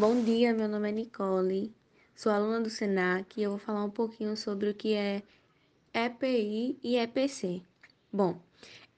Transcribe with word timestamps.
Bom 0.00 0.24
dia, 0.24 0.54
meu 0.54 0.66
nome 0.66 0.88
é 0.88 0.92
Nicole, 0.92 1.74
sou 2.16 2.32
aluna 2.32 2.58
do 2.58 2.70
SENAC 2.70 3.38
e 3.38 3.42
eu 3.42 3.50
vou 3.50 3.58
falar 3.58 3.84
um 3.84 3.90
pouquinho 3.90 4.34
sobre 4.34 4.70
o 4.70 4.74
que 4.74 4.94
é 4.94 5.22
EPI 5.92 6.78
e 6.82 6.96
EPC. 6.96 7.60
Bom, 8.10 8.40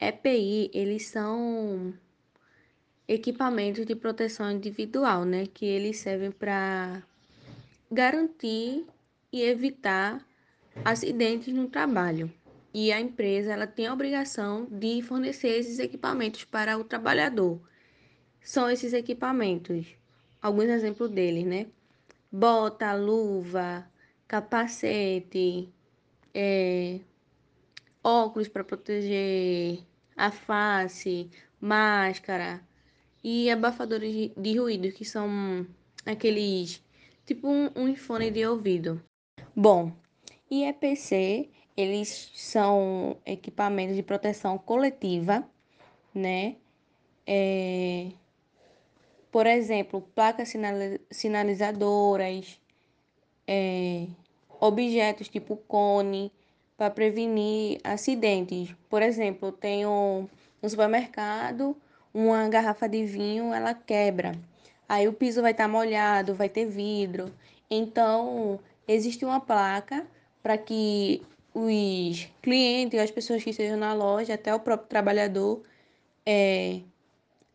EPI, 0.00 0.70
eles 0.72 1.08
são 1.08 1.92
equipamentos 3.08 3.84
de 3.84 3.96
proteção 3.96 4.48
individual, 4.52 5.24
né, 5.24 5.44
que 5.52 5.66
eles 5.66 5.98
servem 5.98 6.30
para 6.30 7.02
garantir 7.90 8.86
e 9.32 9.42
evitar 9.42 10.24
acidentes 10.84 11.52
no 11.52 11.66
trabalho. 11.66 12.32
E 12.72 12.92
a 12.92 13.00
empresa, 13.00 13.52
ela 13.52 13.66
tem 13.66 13.88
a 13.88 13.92
obrigação 13.92 14.68
de 14.70 15.02
fornecer 15.02 15.48
esses 15.48 15.80
equipamentos 15.80 16.44
para 16.44 16.78
o 16.78 16.84
trabalhador. 16.84 17.60
São 18.40 18.70
esses 18.70 18.92
equipamentos 18.92 20.00
alguns 20.42 20.64
exemplos 20.64 21.08
deles, 21.10 21.46
né? 21.46 21.66
Bota, 22.30 22.92
luva, 22.94 23.88
capacete, 24.26 25.72
é, 26.34 27.00
óculos 28.02 28.48
para 28.48 28.64
proteger 28.64 29.78
a 30.16 30.30
face, 30.30 31.30
máscara 31.60 32.60
e 33.22 33.50
abafadores 33.50 34.32
de, 34.36 34.58
ruído, 34.58 34.90
que 34.92 35.04
são 35.04 35.66
aqueles 36.04 36.82
tipo 37.24 37.48
um, 37.48 37.70
um 37.76 37.94
fone 37.94 38.30
de 38.30 38.44
ouvido. 38.44 39.00
Bom, 39.54 39.92
e 40.50 40.64
EPC, 40.64 41.48
eles 41.76 42.30
são 42.34 43.16
equipamentos 43.24 43.96
de 43.96 44.02
proteção 44.02 44.58
coletiva, 44.58 45.48
né? 46.14 46.56
É, 47.26 48.08
por 49.32 49.46
exemplo, 49.46 50.02
placas 50.14 50.52
sinalizadoras, 51.10 52.60
é, 53.48 54.06
objetos 54.60 55.28
tipo 55.28 55.56
cone, 55.56 56.30
para 56.76 56.90
prevenir 56.90 57.80
acidentes. 57.82 58.74
Por 58.90 59.00
exemplo, 59.02 59.48
eu 59.48 59.52
tenho 59.52 60.28
no 60.60 60.68
supermercado 60.68 61.76
uma 62.12 62.46
garrafa 62.48 62.86
de 62.88 63.04
vinho, 63.06 63.54
ela 63.54 63.72
quebra. 63.72 64.38
Aí 64.88 65.08
o 65.08 65.12
piso 65.14 65.40
vai 65.40 65.52
estar 65.52 65.64
tá 65.64 65.68
molhado, 65.68 66.34
vai 66.34 66.50
ter 66.50 66.66
vidro. 66.66 67.32
Então, 67.70 68.60
existe 68.86 69.24
uma 69.24 69.40
placa 69.40 70.06
para 70.42 70.58
que 70.58 71.22
os 71.54 72.28
clientes, 72.42 73.00
as 73.00 73.10
pessoas 73.10 73.42
que 73.42 73.50
estejam 73.50 73.78
na 73.78 73.94
loja, 73.94 74.34
até 74.34 74.54
o 74.54 74.60
próprio 74.60 74.88
trabalhador, 74.88 75.62
é, 76.26 76.80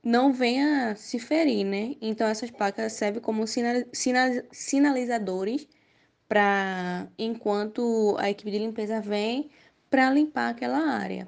não 0.03 0.31
venha 0.31 0.95
se 0.95 1.19
ferir, 1.19 1.65
né? 1.65 1.95
Então 2.01 2.27
essas 2.27 2.49
placas 2.51 2.93
servem 2.93 3.21
como 3.21 3.45
sinalizadores 4.51 5.67
para 6.27 7.07
enquanto 7.17 8.15
a 8.19 8.29
equipe 8.29 8.51
de 8.51 8.59
limpeza 8.59 9.01
vem 9.01 9.49
para 9.89 10.09
limpar 10.09 10.49
aquela 10.49 10.79
área. 10.79 11.27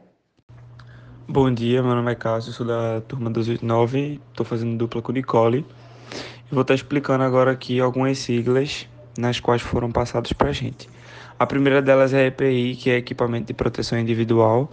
Bom 1.28 1.54
dia, 1.54 1.84
meu 1.84 1.94
nome 1.94 2.12
é 2.12 2.16
Cássio, 2.16 2.52
sou 2.52 2.66
da 2.66 3.02
turma 3.02 3.30
289, 3.30 4.20
estou 4.32 4.46
fazendo 4.46 4.78
dupla 4.78 5.02
com 5.02 5.12
Nicole. 5.12 5.66
E 6.52 6.54
vou 6.54 6.64
estar 6.64 6.74
explicando 6.74 7.24
agora 7.24 7.52
aqui 7.52 7.80
algumas 7.80 8.18
siglas 8.18 8.88
nas 9.18 9.40
quais 9.40 9.62
foram 9.62 9.92
passadas 9.92 10.34
para 10.34 10.50
a 10.50 10.52
gente. 10.52 10.90
A 11.38 11.46
primeira 11.46 11.82
delas 11.82 12.14
é 12.14 12.26
EPI, 12.28 12.76
que 12.76 12.90
é 12.90 12.98
Equipamento 12.98 13.48
de 13.48 13.54
Proteção 13.54 14.00
Individual, 14.00 14.72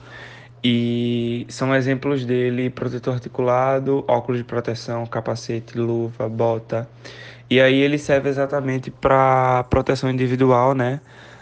e 0.62 1.46
são 1.48 1.74
exemplos 1.74 2.24
dele 2.24 2.70
protetor 2.70 3.14
articulado, 3.14 4.04
óculos 4.08 4.38
de 4.38 4.44
proteção, 4.44 5.06
capacete, 5.06 5.78
luva, 5.78 6.28
bota. 6.28 6.88
E 7.48 7.60
aí 7.60 7.80
ele 7.80 7.98
serve 7.98 8.28
exatamente 8.28 8.90
para 8.90 9.64
proteção 9.70 10.10
individual, 10.10 10.74
né, 10.74 11.00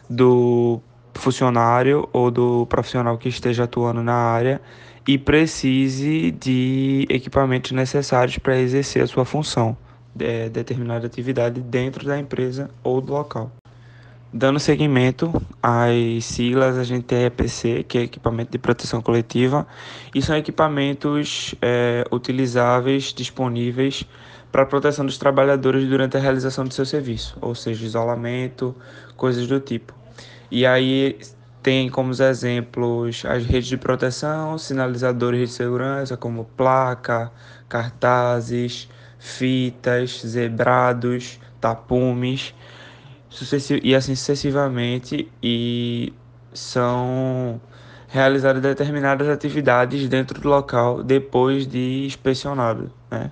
do 0.08 0.80
funcionário 1.14 2.08
ou 2.12 2.30
do 2.30 2.66
profissional 2.66 3.16
que 3.16 3.28
esteja 3.28 3.64
atuando 3.64 4.02
na 4.02 4.14
área 4.14 4.60
e 5.06 5.16
precise 5.16 6.30
de 6.30 7.06
equipamentos 7.08 7.72
necessários 7.72 8.38
para 8.38 8.58
exercer 8.58 9.02
a 9.02 9.06
sua 9.06 9.24
função, 9.24 9.76
de 10.14 10.48
determinada 10.48 11.06
atividade 11.06 11.60
dentro 11.60 12.06
da 12.06 12.18
empresa 12.18 12.70
ou 12.82 13.00
do 13.00 13.12
local. 13.12 13.50
Dando 14.36 14.58
seguimento 14.58 15.32
às 15.62 16.24
siglas, 16.24 16.76
a 16.76 16.82
gente 16.82 17.04
tem 17.04 17.22
EPC, 17.22 17.84
que 17.84 17.98
é 17.98 18.02
equipamento 18.02 18.50
de 18.50 18.58
proteção 18.58 19.00
coletiva, 19.00 19.64
e 20.12 20.20
são 20.20 20.36
equipamentos 20.36 21.54
é, 21.62 22.04
utilizáveis, 22.10 23.14
disponíveis 23.14 24.04
para 24.50 24.62
a 24.62 24.66
proteção 24.66 25.06
dos 25.06 25.18
trabalhadores 25.18 25.88
durante 25.88 26.16
a 26.16 26.20
realização 26.20 26.64
do 26.64 26.74
seu 26.74 26.84
serviço, 26.84 27.38
ou 27.40 27.54
seja, 27.54 27.86
isolamento, 27.86 28.74
coisas 29.16 29.46
do 29.46 29.60
tipo. 29.60 29.94
E 30.50 30.66
aí 30.66 31.16
tem 31.62 31.88
como 31.88 32.10
exemplos 32.10 33.24
as 33.24 33.46
redes 33.46 33.68
de 33.68 33.76
proteção, 33.76 34.58
sinalizadores 34.58 35.48
de 35.48 35.54
segurança, 35.54 36.16
como 36.16 36.44
placa, 36.56 37.30
cartazes, 37.68 38.88
fitas, 39.16 40.22
zebrados, 40.26 41.38
tapumes 41.60 42.52
e 43.82 43.94
assim 43.94 44.14
sucessivamente, 44.14 45.30
e 45.42 46.12
são 46.52 47.60
realizadas 48.08 48.62
determinadas 48.62 49.28
atividades 49.28 50.08
dentro 50.08 50.40
do 50.40 50.48
local 50.48 51.02
depois 51.02 51.66
de 51.66 52.04
inspecionado, 52.06 52.92
né? 53.10 53.30